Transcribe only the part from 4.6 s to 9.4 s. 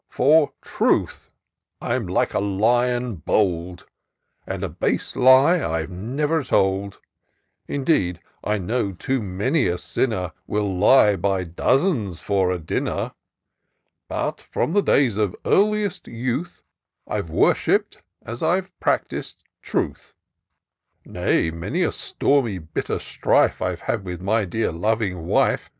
a base lie "I never told: Indeed, I know too